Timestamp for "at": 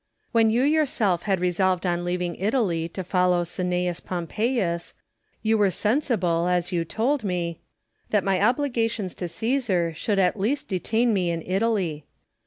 10.17-10.39